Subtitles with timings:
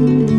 [0.00, 0.37] วั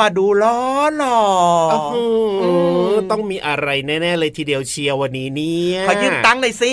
[0.00, 0.58] มาดูล้อ
[0.96, 1.20] หล่อ
[3.10, 6.72] ต้องมีอะไรแน่ ๆ เลยทีเดียวเชียววันนี้เนี่ยขอยืมตังค์หน่อยสิ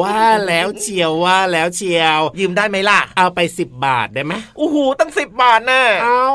[0.00, 6.26] ว่าแล้วเชียวว่าแล้วเชียว ยืมได้ไหมล่ะ เอาไปสิบบาทได้ไหมโอ้โหตั้งสิบบาทน่ะเอา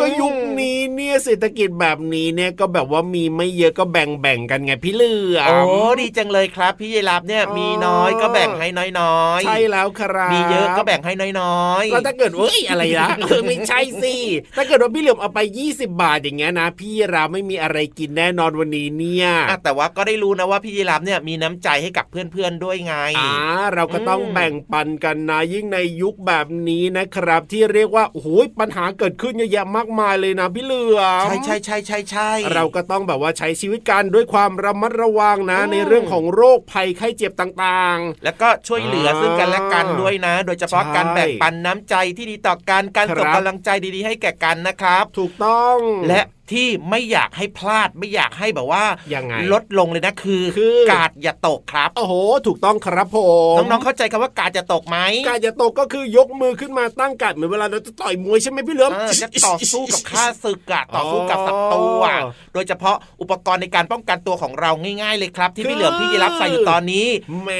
[0.00, 8.68] ก็ยุคนี้เนี่ยเศรษฐกิจแบบนี้เนี่ยก็แบบว่ามีไม่เยอะก็แบ่งแบ่งๆกันไงพี่เหลือมโอ้ดีจังเลยครับ พี่ยีรับเนี่ยอ๋อมีน้อยก็แบ่งให้
[9.00, 14.14] น้อยๆใช่แล้วครับมีเยอะก็แบ่งให้น้อยๆแล้วถ้าเกิดเอ้ยอะไรนะเออไม่ใช่สิ
[14.56, 15.40] ถ้าเกิดว่าพี่เหลือมเอาไป
[15.70, 23.32] 20 บาทอย่างเงี้ยนะ พี่ราไม่มีอะไรกินแน่นอนวันนี้เนี่ยอะแต่ว่าก็ได้รู้นะว่าพี่ยีรับเนี่ยมีน้ำใจให้กับเพื่อนๆด้วยไงอ่า
[23.74, 28.28] เราก็ต้องอืมแบ่งปันกันนะยิ่งในยุคแบบนี้นะครับ ที่เรียกว่าโอ้โห
[28.60, 45.76] ปัญหาเกิดขึ้นเยอะแยะมากมายเลยนะพี่เหลือมใช่ใช่ใช่ใช่ใช่เราก็ต้องแบบว่าใช้ชีวิตกันด้วยความระมัดระวังนะอืมในเรื่องของโรคภัยไข้เจ็บต่างแล้วก็ช่วยเหลือซึ่งกันและกันด้วยนะ โดยเฉพาะใช่การแบ่งปันน้ำใจที่ดีต่อกันการครับส่งกำลังใจดีๆ ให้แก่กันนะครับๆถูกต้อง
[46.08, 46.20] และ
[46.52, 48.84] ที่ไม่อยากให้พลาดไม่อยากให้แบบว่า
[49.14, 52.14] ยังไงลดลงเลยนะคือคือกาดอย่าตกครับ โอ้โห
[52.46, 53.18] ถูกต้องครับผ
[53.52, 54.98] มน้องๆเข้าใจคำว่ากาดจะตกไหม
[55.28, 64.70] การจะตกก็คือยกมือขึ้นมาตั้งกัดเหมือนเวลาเราจะต่อยมวยใช่ไหมพี่เหลือมเออจะต่อสู้กับข้าศึกอะต่อสู้กับศัตรูอะอ๋อโดยเฉพาะอุปกรณ์ในการป้องกันตัวของเรา
[65.02, 67.06] ง่าย ๆ เลยครับ ที่คือพี่เหลือมพี่ยีรับใส่อยู่ตอนนี้
[67.42, 67.50] แหม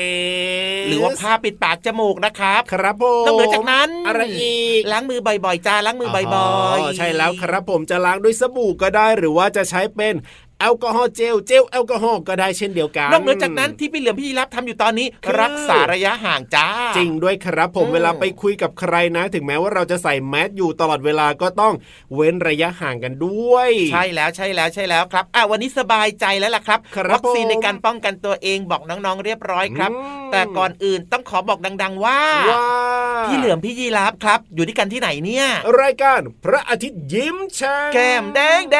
[0.88, 10.14] หรือว่าผ้าปิดปากจมูกนะครับ ครับผมนอกเหนือจากนั้นอะไรอีกล้างมือบ่อยๆจ้าล้างมือบ่อยๆใช่แล้วครับผมจะล้างด้วยสบู่ก็ได้หรือว่าจะใช้เป็น
[10.60, 16.66] แอลกอฮอล์เจลเจลแอลกอฮอล์ก็ได้เช่นเดียวกันนอกเหนือจากนั้นที่พี่เหลือมพี่ยีรับทำอยู่ตอนนี้คือรักษาระยะห่างจ้า
[16.96, 21.74] จริงด้วยครับผมอืมเวลาไปคุยกับใครนะ ถึงแม้ว่าเราจะใส่แมสอยู่ตลอดเวลาก็ต้อง
[22.14, 32.20] เว้นระยะห่างกันด้วย ใช่แล้วใช่แล้วใช่แล้วครับอะวันนี้สบายใจแล้วล่ะครับครับวัคซีนผมในการป้องกันตัวเองบอกน้องๆเรียบร้อยครับอืมแต่ก่อนอื่นต้องขอบอกดังๆว่า
[32.50, 32.64] ว่า
[33.26, 35.46] พี่เหลือมพี่ยีรับครับ อยู่ที่กันที่ไหนเนี่ย
[35.80, 38.78] รายการพระอาทิตย์ยิ้มช่างแก้มแดงแด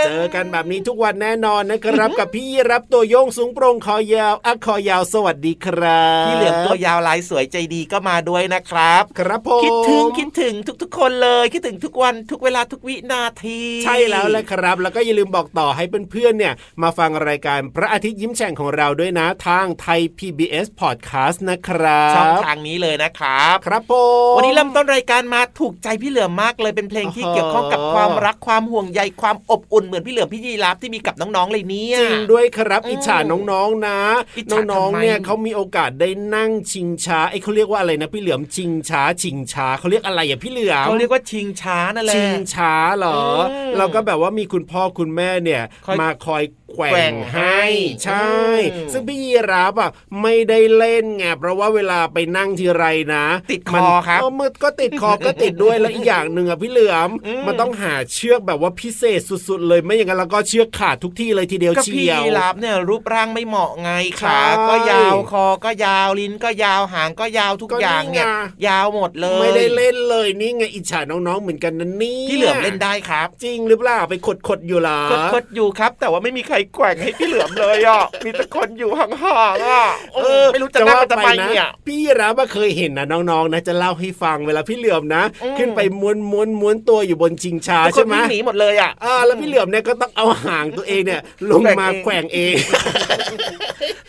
[0.00, 23.92] งเจอกันแบบนี้ทุกวันแน่นอนนะครับ กับพี่รับตัวโยงสูงโปร่งคอยาวอะคอยาวสวัสดีครับพี่เหลือมตัวยาวลายสวยใจดีก็มาด้วยนะครับ ครับผมคิดถึงคิดถึงทุก ๆ คนเลยคิดถึงทุกวันทุกเวลาทุกวินาที ใช่แล้วแหละครับ แล้วก็อย่าลืมบอกต่อให้เพื่อนๆเนี่ย มาฟังรายการพระอาทิตย์ยิ้มแฉ่งของเราด้วยนะทางไทย PBS Podcast นะครับช่องทางนี้เลยนะครับ ครับผ
[24.32, 33.98] มวันนี้เริ่มต้นรายการมาถูกใจพี่เหลือมมากเลยเป็นเพลงที่อ๋อเกี่ยวข้องกับความรักความห่วงใยความอบอุ่นเหมือนพี่เหลือมพี่ยีราฟที่มีกับน้องๆเลยเนี่ยจริงด้วยครับอืมอิจฉาน้องๆนะ
[34.38, 43.20] อิจฉาน้องทำไมๆเนี่ยเขามีโอกาสได้นั่งชิงช้าไอ้เขาเรียกว่าอะไรนะพี่เหลือมชิงช้าชิงช้าเขาเรียกอะไรอะพี่เหลือมเขาเรียกว่าชิงช้านั่นแหละชิงช้าเหรอ
[43.52, 46.42] อมเราก็แบบว่ามีคุณพ่อคุณแม่เนี่ยคอยมาคอย
[46.74, 47.66] แกว่แกว่งงให้ให้
[48.04, 48.34] ใช่
[48.74, 49.90] อืมซึ่งพี่ยีรับอะ
[50.22, 52.84] ไม่ได้เล่นไงเพราะว่าเวลาไปนั่งทีไร
[53.14, 74.14] นะ ติดคมันอครับเมืดก็ติดคอก็ติดด้วยแล้วอีกอย่างหนึ่งอะพี่เหลือมอืมมันต้องหาเชือกแบบว่าพิเศษสุด ๆ เลยไม่อย่างนั้นแล้วก็เชือกขาดทุกที่เลยทีเดียวก็เชีพี่ยวยีราฟเนี่ยรูปร่างไม่เหมาะไงใช่ขาก็ยาวคอก็ยาวลิ้นก็ยาวหางก็ยาวทุกก็อย่างเนี่ยนี่ไงยาวหมดเลย ไม่ได้เล่นเลยนี่ไงอิจฉาน้องๆเหมือนกันนะนี่พี่เหลือมเล่นได้ครับ จริงหรือเปล่าไป
[74.48, 79.08] ขดๆอยู่เหรอคดคดอยู่ครับ แต่ว่าไม่มีใครแกว่งให้พี่เหลือมเลยอะมีแต่คนอยู่ห่า
[79.52, 79.84] งๆอะ
[80.14, 91.20] เออไม่รู้จะนั่งไปทำไมนะเนี่ยพี่รับว่าเคยเห็นนะน้องๆนะจะเล่าให้ฟังเวลาพี่เหลือมนะอืมขึ้นไปม้วนม้วนม้วนตัวอยู่บนชิงช้าทุกคใช่นไหมวิ่งหนีหมดเลยอะอ่าแล้วพี่เหลือมเนี่ยก็ต้องเอาหางตัวเองเนี่ย
[91.50, 92.54] ลงมาแกแกว่ว่งงเอเองง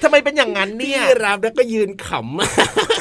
[0.01, 3.00] ทำไมเป็นอย่างนั้นพี่เนี่ยรับแล้วก็ยืนขำ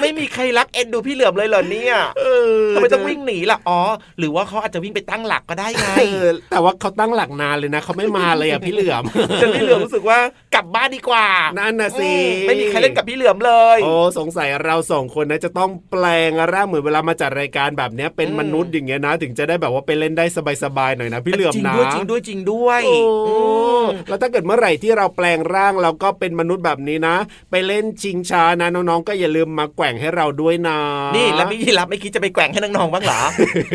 [0.00, 2.24] ไม่มีใครรักเอ็นดูพี่เหลือมเลยเหรอเนี่ยเอ
[2.60, 3.80] อทำไมต้องวิ่งหนีล่ะอ๋อ
[4.18, 9.04] หรือว่าเขาอาจจะวิ่งไปตั้งหลักก็ได้ไงเออแต่ว่าเขาตั้งหลักนานเลยนะเขาไม่มาเลยอะพี่เหลือม
[9.40, 10.18] จนพี่เหลือมรู้สึกว่า
[10.54, 11.26] กลับบ้านดีกว่า
[11.58, 20.24] นั่นน่ะสิอืมไม่มีใครเล่นกับพี่เหลือมเลย โอ้สงสัยเราสองคนนะจะต้องแปลงร่างเหมือนเวลามาจัดรายการแบบเนี้ยเป็นอืมมนุษย์อย่างเงี้ยนะ ถึงจะได้แบบว่าไปเล่นได้
[20.64, 22.96] สบายๆหน่อยนะพี่เหลือมจริงนะด้วยจริงด้วยจริงด้วยโอ้
[23.28, 23.34] อื
[23.82, 27.16] มแล้วถ้าเกิดเมื่อไหร่ที่เราแปลงร่างเราก็เป็นมนุษย์แบบนี้นะ
[27.50, 30.78] ไปเล่นชิงช้านะน้องๆก็อย่าลืมมาแกว่งให้เราด้วยนะ
[31.16, 33.22] นี่แล้วพี่ยีรับไม่คิดจะไปแกว่งให้น้องๆบ้างเหรอ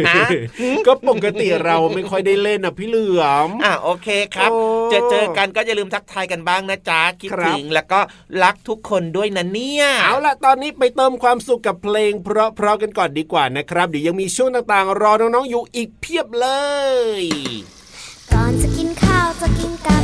[0.07, 0.27] ฮะ
[0.87, 7.99] ก็ปกติเราไม่ค่อยได้เล่นนะพี่เหลือมอะโอเคครับโอ้เจอเจอกันก็อย่าลืมทักทายกันบ้างนะจ๊ะคิดครับถึงแล้วก็
[8.43, 12.29] รักทุกคนด้วยนะเนี่ยเอาล่ะตอนนี้ไปเติมความสุขกับเพลง เพ
[12.63, 16.47] ราะๆกันก่อนดีกว่านะครับเดี๋ยวยังมีช่วงต่างๆ รอน้องๆอยู่อีกเพียบเล
[17.19, 17.21] ย
[18.33, 20.02] ก่อนจะกินข้าวจะกินกับ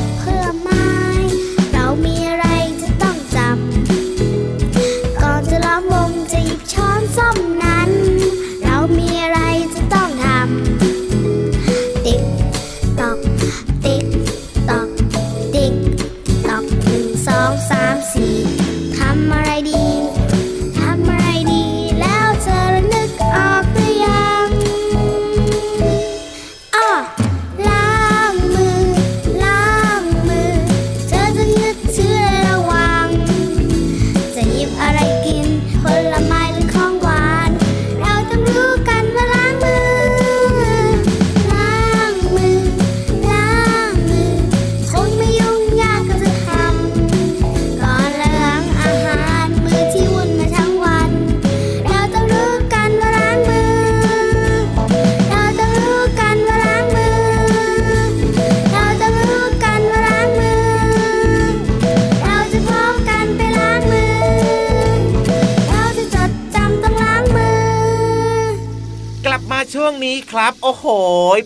[70.32, 70.88] ครับ อ้โห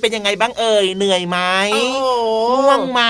[0.01, 1.39] เป็นยังไงบ้างเอ่ย เหนื่อยไหม
[1.73, 2.07] โอ้โห
[2.55, 3.01] ง่วงไหม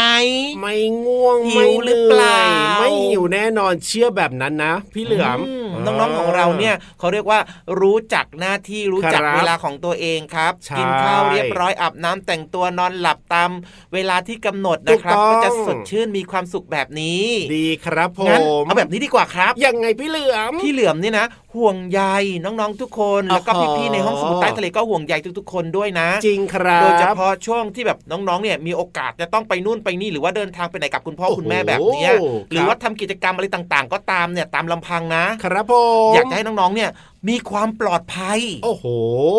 [0.59, 2.39] ไม่ง่วงหิวหรือเปล่า
[2.79, 5.39] ไม่หิวแน่นอนเชื่อแบบนั้นนะ พี่เหลือม
[5.73, 7.39] มน้องๆของเราเนี่ยเขาเรียกว่า
[7.81, 13.51] รู้จักหน้าที่รู้จักครับเวลาของตัวเองครับใช่กินข้าวเรียบร้อยอาบน้ำแต่งตัวนอนหลับตาม
[13.93, 17.23] เวลาที่กำหนดนะครับถูกต้องก็จะสดชื่นมีความสุขแบบนี้
[17.57, 22.01] ดีครับผงั้นมเอาแบบนี้ดีกว่าครับยังไงพี่เหลือมพี่เหลือมเนี่ยนะห่วงใย
[22.45, 35.73] น้องๆทุกคนแล้วก็อ๋อพี่ๆในห้องสมุดใต้ทะเลก็ห่วงใยทุกๆคนด้วยนะจริงครับโดยเฉพาะช่วงที่แบบน้องๆเนี่ยมีโอกาสจะต้องไปนู่นไปนี่หรือว่าเดินทางไปไหนกับคุณพ่อโอ้โหคุณแม่แบบเนี้ยครับหรือว่าทำกิจกรรมอะไรต่างๆ ก็ตามเนี่ยตามลำพังนะครับผ
[36.09, 36.89] มอยากจะให้น้องๆเนี่ย
[37.29, 38.85] มีความปลอดภัย โอ้โห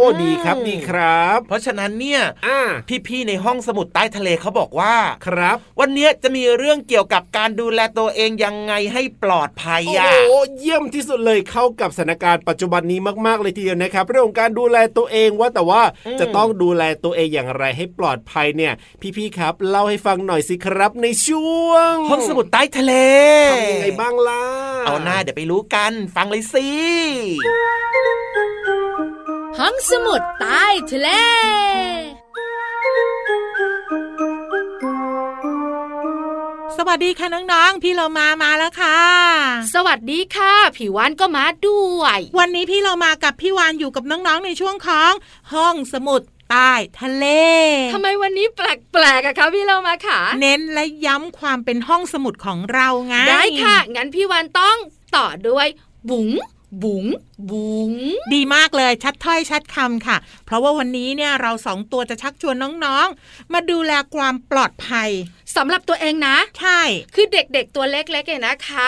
[0.05, 2.61] อืมดีครับดีครับ เพราะฉะนั้นเนี่ยอ่า
[3.07, 4.95] พี่ๆในห้องสมุดใต้ทะเลเขาบอกว่า
[5.27, 18.73] ครับ วันเนี้ยจะมีเรื่องเกี่ยวกับการดูแลตัวเองยังไงให้ปลอดภัยโอ้อะโหเยี่ยมที่สุดเลยเข้ากับสถานการณ์ปัจจุบันนี้มากๆเลยทีเดียวนะครับ เรื่องของการดูแลตัวเองว่าแต่ว่าอืมจะต้องดูแลตัวเองอย่างไรให้ปลอดภัยเนี่ย
[19.17, 22.93] พี่ๆครับเล่าให้ฟังหน่อยสิครับในช่วง ห้องสมุดใต้ทะเล
[23.53, 24.43] ทำยังไงบ้างล่ะ
[24.87, 26.69] เอาหน้าเดี๋ยวไปรู้กันฟังเลยสิ
[27.47, 27.74] ห้
[29.75, 31.09] องสมุดใต้ทะเล
[36.77, 38.99] สวัสดีค่ะน้องๆ พี่เรามามาแล้วค่ะ
[39.75, 45.13] สวัสดีค่ะผิววันก็มาด้วย วันนี้พี่เรามากับพี่วานอยู่กับน้องๆ ในช่วงของ
[45.53, 47.27] ห้องสมุดใต้ทะเล
[47.95, 54.77] ทำไมวันนี้แปลกๆอะคะพี่เรามาค่ะ เน้นและย้ำความเป็นห้องสมุดของเราไง ได้ค่ะ งั้นพี่วันต้อง
[55.17, 55.67] ต่อด้วย
[56.11, 56.29] บุ๋ง
[56.83, 57.07] บุ๋ง
[57.51, 57.93] บุ๋ง
[58.35, 60.17] ดีมากเลยชัดถ้อยชัดคำค่ะ
[60.47, 65.11] เพราะว่าวันนี้เนี่ยเราสองตัวจะชักชวนน้องๆ มาดูแลความปลอดภัย
[65.57, 66.81] สำหรับตัวเองนะ ใช่
[67.15, 68.87] คือเด็กๆตัวเล็กๆเนี่ยนะคะ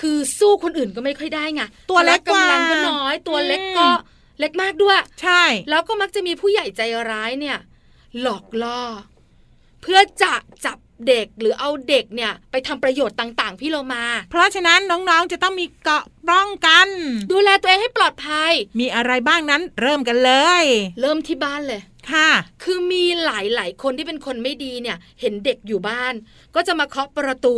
[0.00, 3.88] คือสู้คนอื่นก็ไม่ค่อยได้ไงตัวเล็กกว่าพละกำลังก็น้อย ตัวเล็กอืมก็
[4.40, 7.58] เล็กมากด้วย ใช่ แล้วก็มักจะมีผู้ใหญ่ใจร้ายเนี่ย
[8.20, 8.82] หลอกล่อ
[9.82, 16.88] เพื่อจะจับ เด็กหรือเอาเด็กเนี่ยไปทำประโยชน์ต่าง ๆ พี่โลมา เพราะฉะนั้นน้องๆจะต้องมีเกราะป้องกัน
[17.32, 20.32] ดูแลตัวเองให้ปลอดภัย มีอะไรบ้างนั้นเริ่มกันเล
[20.62, 20.64] ย
[21.00, 21.80] เริ่มที่บ้านเลย
[22.12, 22.30] ค่ะ
[22.62, 26.14] คือมีหลายๆคนที่เป็นคนไม่ดีเนี่ย เห็นเด็กอยู่บ้าน
[26.54, 27.56] ก็จะมาเคาะประตู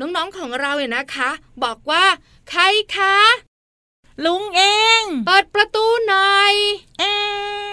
[0.00, 1.30] น้องๆของเราเนี่ยนะคะ
[1.64, 2.04] บอกว่า
[2.50, 2.62] ใคร
[2.96, 3.16] คะ
[4.24, 4.62] ลุงเอ
[5.00, 6.54] ง เปิดประตูหน่อย
[6.98, 7.12] เอ๊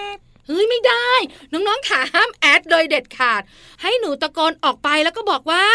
[0.04, 0.08] ะ
[0.50, 1.10] เฮ้ยไม่ได้
[1.52, 3.42] น้องๆขาห้ามแอดโดยเด็ดขาด
[3.82, 5.66] ให้หนูตะโกนออกไปแล้วก็บอกว่า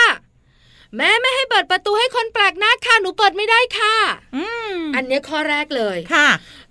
[0.97, 3.95] แม่ไม่ให้เปิดประตูให้คนแปลกหน้าค่ะหนูเปิดไม่ได้ค่ะ
[4.35, 6.29] อืมอันเนี้ยข้อแรกเลยค่ะ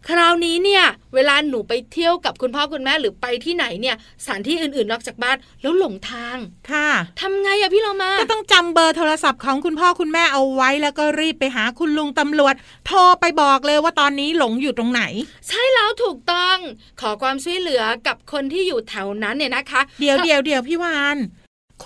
[0.08, 0.84] คราวนี้เนี่ย
[1.14, 6.36] เวลาหนูไปเที่ยวกับคุณพ่อคุณแม่หรือไปที่ไหนเนี่ยสถานที่อื่นๆนอกจากบ้านแล้วหลงทาง
[6.70, 6.88] ค่ะ
[7.20, 12.54] ทำไงอะพี่เรามาก็ต้องจำเบอร์โทรศัพท์ของคุณพ่อคุณแม่เอาไว้ แล้วก็รีบไปหาคุณลุงตำรวจ
[12.86, 15.02] โทรไปบอกเลยว่าตอนนี้หลงอยู่ตรงไหน
[15.48, 16.56] ใช่แล้วถูกต้อง
[17.00, 21.16] ขอความช่วยเหลือกับคนที่อยู่แถวนั้นเนี่ยนะคะ เดี๋ยวถ้าเดี๋ยวเดี๋ยวพี่วาน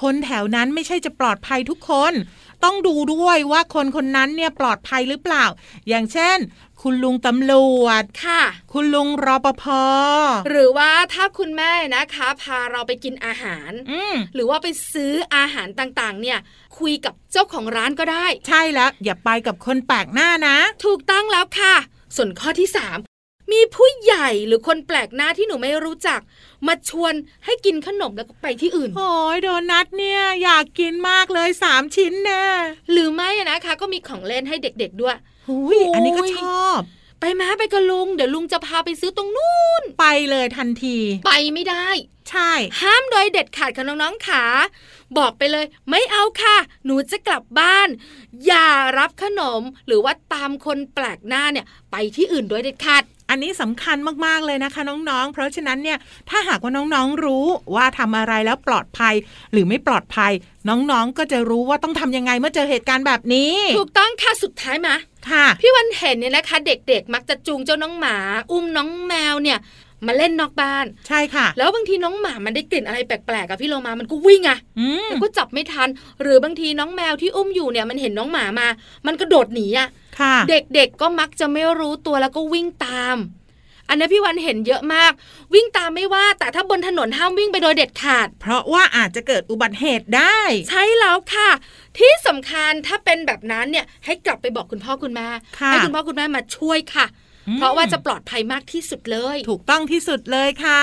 [0.01, 2.15] คนแถวนั้นไม่ใช่จะปลอดภัยทุกคน
[2.65, 5.45] ต้องดูด้วยว่าคนคนนั้นเนี่ยปลอดภัยหรือเปล่า
[5.89, 6.39] อย่างเช่น
[6.83, 7.55] คุณลุงตำร
[7.85, 8.43] วจค่ะ
[8.73, 9.65] คุณลุงรปภ
[10.49, 16.39] หรือว่าถ้าคุณแม่นะคะ พาเราไปกินอาหารอืมหรือว่าไปซื้ออาหารต่างๆ เนี่ย
[16.79, 21.75] คุยกับเจ้าของร้านก็ได้ ใช่แล้ว อย่าไปกับคนแปลกหน้านะ ถูกต้องแล้วค่ะ
[22.17, 22.99] ส่วนข้อที่สาม
[23.53, 26.21] มีผู้ใหญ่หรือคนแปลกหน้าที่หนูไม่รู้จัก
[26.67, 32.45] มาชวนให้กินขนมแล้วก็ไปที่อื่น โอ้ยโดนัทเนี่ยอยากกินมากเลยสามชิ้นแน่
[32.93, 35.17] หรือไม่อะนะคะ ก็มีของเล่นให้เด็กๆด้วย
[35.49, 36.58] หุยอันนี้ก็ชอบ
[37.21, 40.97] ไปมาไปกับลุง เดี๋ยวลุงจะพาไปซื้อตรงนู้น ไปเลยทันที
[41.27, 41.87] ไปไม่ได้
[42.31, 44.45] ใช่ ห้ามโดยเด็ดขาดค่ะน้องๆขา
[45.19, 47.89] บอกไปเลย ไม่เอาค่ะ หนูจะกลับบ้าน
[48.47, 53.97] อย่ารับขนม หรือว่าตามคนแปลกหน้าเนี่ย ไปที่อื่นโดยเด็ดขาดอันนี้สำคัญ
[54.27, 55.99] มากๆเลยนะคะน้องๆ เพราะฉะนั้นเนี่ย
[56.31, 59.15] ถ้าหากว่าน้องๆรู้ว่าทำอะไรแล้วปลอดภัย
[59.53, 60.33] หรือไม่ปลอดภัย
[60.69, 64.95] น้องๆก็จะรู้ว่าต้องทำยังไงเมื่อเจอเหตุการณ์แบบนี้ ถูกต้องค่ะสุดท้ายมา
[65.33, 68.17] ค่ะ พี่วันเห็นเนี่ยนะคะ เด็กๆ มักจะจูงเจ้าน้องหมา
[68.53, 69.59] อุ้มน้องแมวเนี่ย
[70.07, 75.89] มาเล่นนอกบ้านใช่ค่ะ แล้วบางทีน้องหมามันได้กลิ่นอะไรแปลกๆกับพี่โลมามันก็วิ่งอะอืมแล้วก็จับไม่ทัน
[76.23, 78.67] หรือบางทีน้องแมวที่อุ้มอยู่เนี่ยมันเห็นน้องหมามา
[79.07, 79.89] มันกระโดดหนีอะ
[80.21, 83.17] ค่ะเด็กๆก็มักจะไม่รู้ตัวแล้วก็วิ่งตาม
[83.89, 85.13] อันนี้พี่วันเห็นเยอะมาก
[85.55, 91.51] วิ่งตามไม่ว่า แต่ถ้าบนถนนห้ามวิ่งไปโดยเด็ดขาด เพราะว่าอาจจะเกิดอุบัติเหตุได้ ใช่แล้วค่ะ
[91.99, 95.29] ที่สำคัญถ้าเป็นแบบนั้นเนี่ยให้กลับไปบอกคุณพ่อคุณแม่
[95.59, 97.07] ค่ะให้คุณพ่อคุณแม่มาช่วยค่ะ
[97.49, 100.83] อืมเพราะว่าจะปลอดภัยมากที่สุดเลย ถูกต้องที่สุดเลยค่ะ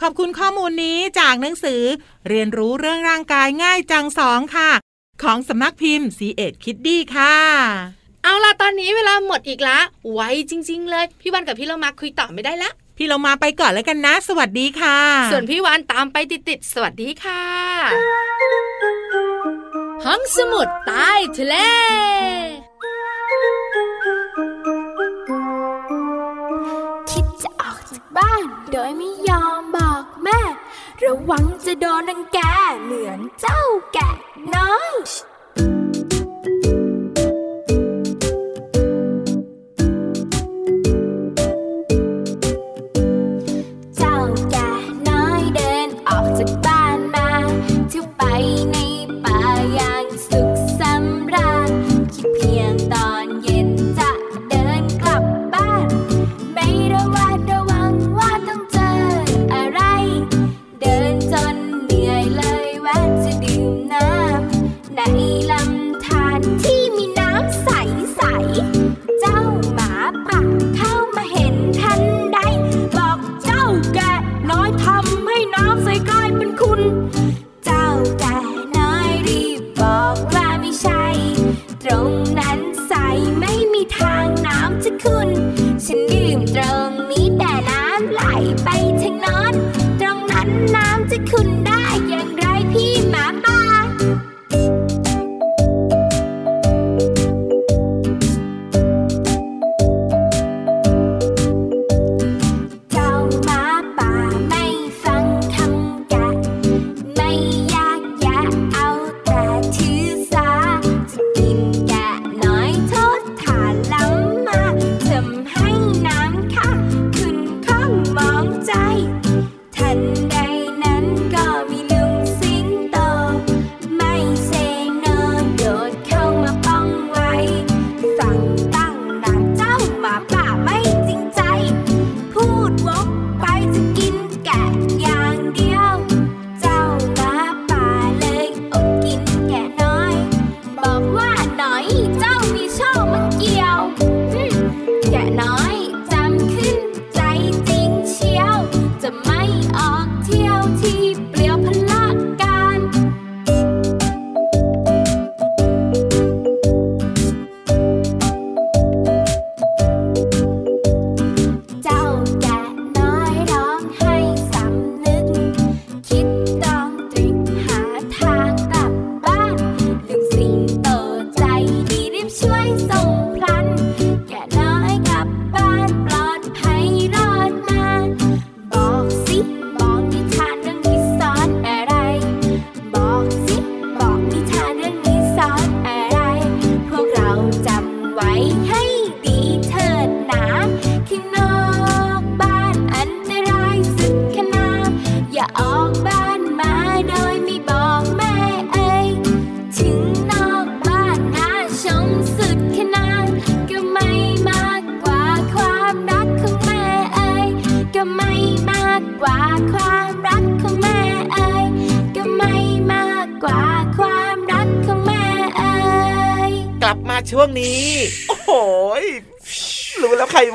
[0.00, 1.82] ขอบคุณข้อมูลนี้จากหนังสือ
[2.28, 4.70] เรียนรู้เรื่องร่างกายง่ายจังสองค่ะ
[5.22, 7.36] ของสำนักพิมพ์ c ีเอ็ดคิดดี้ค่ะ
[8.24, 9.78] เอาล่ะตอนนี้เวลาหมดอีกละ
[10.12, 14.98] ไวจริง ๆ เลย พี่วันกับพี่เรามาคุยต่อไม่ได้ละพี่เรามาไปก่อนแล้วกันนะ สวัสดีค่ะ
[15.32, 16.16] ส่วนพี่วานตามไป
[16.48, 17.42] ติดๆสวัสดีค่ะ
[20.04, 21.56] ห้องสมุดใต้ทะเล
[27.10, 30.40] คิดจะออกจากบ้าน โดยไม่ยอมบอกแม่
[31.04, 32.38] ระวังจะโดนรังแก
[32.82, 33.62] เหมือนเจ้า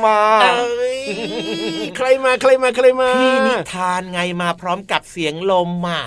[0.08, 1.02] มาเอ้ย
[1.98, 6.04] ใครมาใครมาใครมาพี่นิทานไงมาพร้อมกับเสียงลมอะ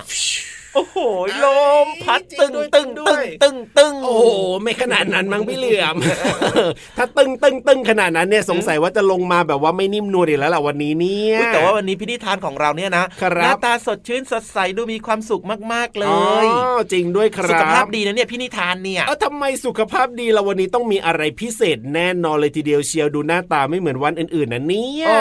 [0.74, 0.98] โอ้โห
[1.44, 1.46] ล
[1.84, 4.24] มพัดตึงตึงตึงตึงตึงโอ้โห
[4.62, 5.96] ไม่ขนาดนั้นมั้งพี่เหลือม
[6.96, 16.46] ถ้าตึงตึงตึงขนาดนั้นเนี่ยสงสัยว่าจะลงมาแบบว่าไม่นิ่มนวลอีกแล้วล่ะวันนี้เนี่ยอุ๊ยแต่ว่าวันนี้พี่นิทานของเราเนี่ยนะครับหน้าตาสดชื่นสดใสดูมีความสุขมากๆเลอ๋อย
[16.92, 25.18] จริงด้วยครับสุขภาพดีนะเนี่ยพี่นิทานเนี่ยเอ้าทำไมสุขภาพดีเราวันนี้ต้องมีอะไรพิเศษแน่นอนเลยทีเดียวเชียวดูหน้าตาไม่เหมือนวันอื่นๆนะเนี่ยโอ้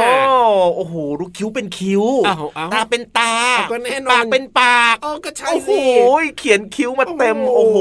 [0.76, 5.72] โอ้โหดูคิ้วเป็นคิ้วอ้าวอ้าวตาเป็นตาเอาก็แน่นอนปากเป็นปากอ๋อก็ใช่โอ้โห
[6.22, 7.78] สิเขียนคิ้วมาเต็มโอ้โห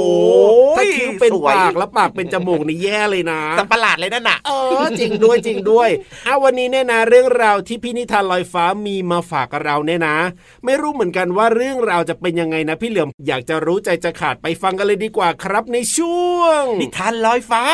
[0.77, 4.51] ถ้าคิ้วเป็นสวยปากแล้วปากเป็นจมูกนี่แย่เลยนะสัมประหลาดเลยนั่นน่ะเอ
[4.85, 5.89] อจริงด้วยจริงด้วย
[6.27, 10.17] อะวันนี้เนี่ยนะเรื่องราวที่พี่นิทานลอยฟ้ามีมาฝากกับเราเนี่ยนะ
[10.65, 17.65] ไม่รู้เหมือนกันว่าเรื่องราวจะเป็นยังไงนะพี่เหลือมอยากจะรู้ใจจะขาดไปฟังกันเลยดีกว่าครับในช่วง นิทานลอยฟ้า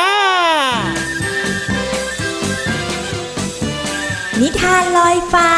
[4.41, 5.49] นิทานลอยฟ้า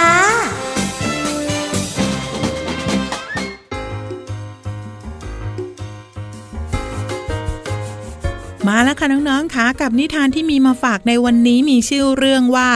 [8.67, 12.69] มาแล้วค่ะน้องๆค่ะกับนิทานที่มีมาฝากในวันนี้มีชื่อเรื่องว่า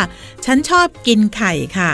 [0.45, 1.91] ฉันชอบกินไข่ค่ะ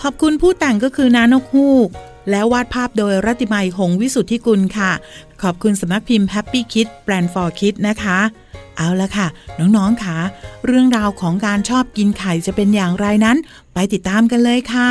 [0.00, 1.88] ขอบคุณผู้แต่งก็คือน้านกฮูก
[2.30, 4.92] แล้วาดภาพโดยรัติมัยหงวิสุทธิกุลค่ะ
[5.42, 8.18] ขอบคุณสำนักพิมพ์ Happy Kid Brand for Kids นะคะ
[8.76, 9.26] เอาละค่ะ
[9.58, 10.16] น้องๆค่ะ
[10.66, 13.36] เรื่องราวของการชอบกินไข่จะเป็นอย่างไรนั้น
[13.74, 14.90] ไปติดตามกันเลยค่ะ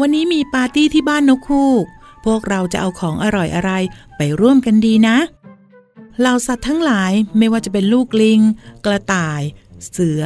[0.00, 1.84] วันนี้มีปาร์ตี้ที่บ้านนกฮูก
[2.24, 3.72] พวกเราจะเอาของอร่อยอะไร
[4.16, 5.16] ไปร่วมกันดีนะ
[6.20, 8.40] เหล่าสัตว์ทั้งหลายไม่ว่าจะเป็นลูกลิง
[8.84, 9.40] กระต่าย
[9.90, 10.22] เสือ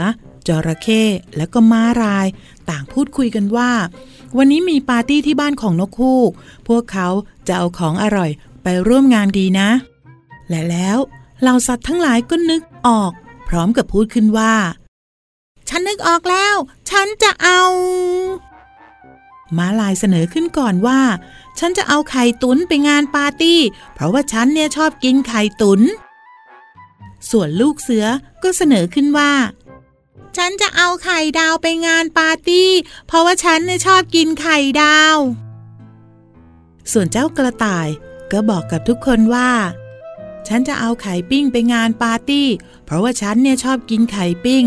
[0.46, 1.02] จระเข้
[1.36, 2.26] และก็ม้าราย
[2.70, 3.70] ต่างพูดคุยกันว่า
[4.36, 6.30] วันนี้มีปาร์ตี้ที่บ้านของนกฮูก
[6.68, 7.08] พวกเขา
[7.46, 8.30] จะเอาของอร่อย
[8.62, 9.68] ไปร่วมงานดีนะ
[10.48, 10.98] และแล้ว
[11.40, 13.12] เหล่าสัตว์ทั้งหลายก็นึกออก
[13.48, 14.54] พร้อมกับพูดขึ้นว่า
[15.68, 16.56] ฉันนึกออกแล้ว
[16.90, 17.62] ฉันจะเอา
[19.56, 21.00] ม้าลายเสนอขึ้นก่อนว่า
[21.58, 23.60] ฉันจะเอาไข่ตุ๋นไปงานปาร์ตี้
[23.94, 25.80] เพราะว่าฉันเนี่ยชอบกินไข่ตุน๋น
[27.30, 28.06] ส่วนลูกเสือ
[28.42, 29.32] ก็เสนอขึ้นว่า
[30.36, 32.70] ฉันจะเอาไข่ดาวไปงานปาร์ตี้
[33.06, 35.16] เพราะว่าฉันเนี่ยชอบกินไข่ดาว
[36.92, 37.88] ส่วนเจ้ากระต่าย
[38.32, 39.50] ก็บอกกับทุกคนว่า
[40.48, 42.48] ฉันจะเอาไข่ปิ้งไปงานปาร์ตี้
[42.84, 44.64] เพราะว่าฉันเนี่ยชอบกินไข่ปิ้ง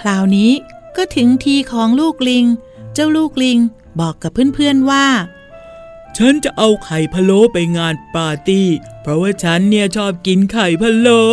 [0.00, 0.52] คราวนี้
[0.96, 2.44] ก็ถึงทีของลูกลิง
[2.94, 3.58] เจ้าลูกลิง
[4.00, 5.06] บอกกับเพื่อนๆว่า
[6.16, 8.68] ฉันจะเอาไข่พะโล้ไปงานปาร์ตี้
[9.00, 11.24] เพราะว่าฉันเนี่ยชอบกินไข่พะโล้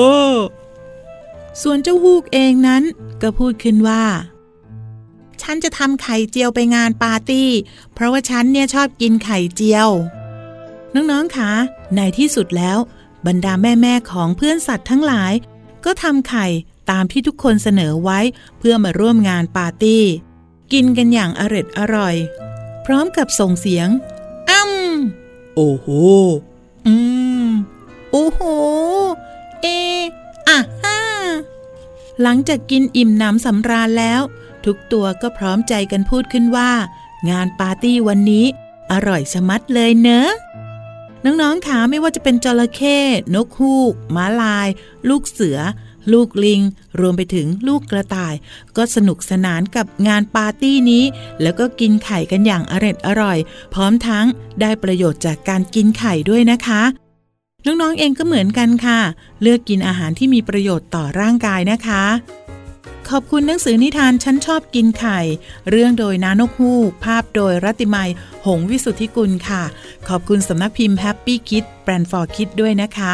[1.61, 2.83] ส่วนเจ้าฮูกเองนั้น
[3.21, 4.03] ก็พูดขึ้นว่า
[5.41, 7.49] ฉันจะทำไข่เจียวไปงานปาร์ตี้
[7.93, 9.89] เพราะว่าฉันเนี่ยชอบกินไข่เจียว
[10.93, 11.51] น้องๆคะ
[11.95, 12.77] ในที่สุดแล้ว
[13.27, 15.33] บรรดาแม่ๆของเพื่อนสัตว์ทั้งหลาย
[15.85, 16.47] ก็ทำไข่
[16.91, 18.19] ตามที่ทุกคนเสนอไว้
[18.59, 20.03] เพื่อมาร่วมงานปาร์ตี้
[20.73, 22.15] กินกันอย่างอร็ดอร่อย
[22.85, 23.89] พร้อมกับส่งเสียง
[24.49, 25.87] อ้ำโอ้โห
[26.87, 26.95] อื
[27.45, 27.47] ม
[28.11, 28.41] โอ้โห
[29.61, 29.67] เอ
[30.47, 30.99] อะฮ่า
[32.21, 34.21] หลังจากกินอิ่มหนำสำราญแล้ว
[34.65, 36.71] ทุกตัวก็พร้อมใจกันพูดขึ้นว่า
[37.29, 38.45] งานปาร์ตี้วันนี้
[38.91, 40.29] อร่อยชะมัดเลยเนอะ
[41.25, 42.99] น้องๆคะไม่ว่าจะเป็นจระเข้
[43.35, 44.67] นกฮูกม้าลาย
[45.09, 45.57] ลูกเสือ
[46.11, 46.61] ลูกลิง
[46.99, 48.33] รวมไปถึงลูกกระต่าย
[48.77, 51.03] ก็สนุกสนานกับงานปาร์ตี้นี้
[51.41, 53.37] แล้วก็กินไข่กันอย่างอร็ดอร่อย
[53.73, 54.25] พร้อมทั้ง
[54.61, 56.81] ได้ประโยชน์จากการกินไข่ด้วยนะคะ
[57.65, 58.99] น้องๆเองก็เหมือนกันค่ะ
[59.41, 62.03] เลือกกินอาหารที่มีประโยชน์ต่อร่างกายนะคะ
[63.09, 65.19] ขอบคุณหนังสือนิทานฉันชอบกินไข่
[65.69, 68.09] เรื่องโดยนานกฮูก ภาพโดยรัติมัย
[68.45, 69.63] หงวิสุทธิกุลค่ะ
[70.07, 73.13] ขอบคุณสำนักพิมพ์ Happy Kid Brand for Kid ด้วยนะคะ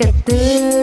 [0.00, 0.79] มา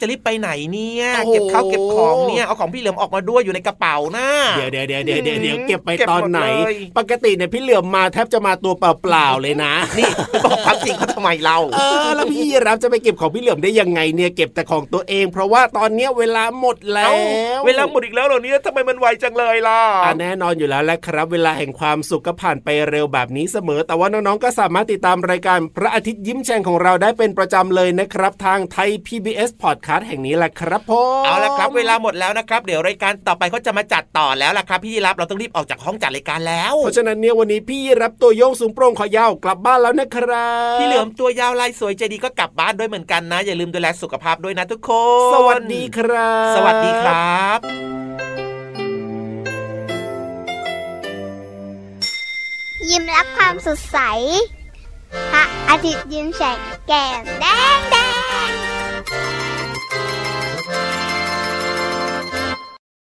[0.00, 10.10] จะรีบไปไหนเนี่ยโอ้โหเก็บข้าวเก็บของเนี่ยเอาของพี่เหลือมออกมาด้วยอยู่ในกระเป๋านะเดี๋ยวเดี๋ยวเดี๋ยวเดี๋ยวเดี๋ยวเดี๋ยวเก็บไปเก็บตอนหมดไหนเลยปกติเนี่ยพี่เหลือมมาแทบจะมาตัวเปล่าๆเลยนะนี่
[10.44, 17.14] บอกความจริงเขาทำไมเราเออแล้วพี่รับจะไปเก็บของพี่เหลือมได้ยังไงเนี่ยเก็บแต่ของตัวเอง เพราะว่าตอนเนี้ยเวลาหมดแล้เอ้า
[17.60, 44.90] วเวลาหมดอีกแล้วเหรอเนี่ยทำไมมันไวจังเลยล่ะอะแน่นอนอยู่แล้วแหละครับ เวลาแห่งความสุขก็ผ่านไปเร็วแบบนี้เสมอ แต่ว่าน้องๆก็สามารถติดตามรายการพระอาทิตย์ยิ้มแฉ่งของเราได้เป็นประจำเลยนะครับ ทางไทย PBS Podcast แห่งนี้แหละครับผมเอาละครับเวลาหมดแล้วนะครับ เดี๋ยวรายการต่อไปเขาจะมาจัดต่อแล้วล่ะครับพี่ยีรับเราต้องรีบออกจากห้องจัดรายการแล้ว เพราะฉะนั้นเนี่ยวันนี้พี่รับตัวโยงสูงโปร่งขอยาวกลับบ้านแล้วนะครับพี่เหลือมตัวยาวลายสวยใจดีก็กลับบ้านด้วยเหมือนกันนะ อย่าลืมดูแลสุขภาพด้วยนะทุกค
[45.22, 47.58] น สวัสดีครับ สวัสดีครับ
[52.90, 53.98] ยิ้มรับความสดใส
[55.32, 57.74] พระอาทิตย์ยิ้มแฉกแก้มแดง